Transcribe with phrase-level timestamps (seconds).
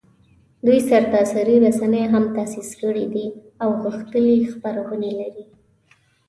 [0.65, 3.27] دوی سرتاسري رسنۍ هم تاسیس کړي دي
[3.63, 5.45] او غښتلي خپرندویې لري